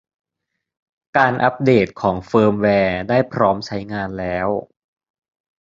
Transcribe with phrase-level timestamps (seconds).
[1.17, 4.47] การอัพเดตของเฟิร์มแวร์ได้พร้อมใช้งานแล้ว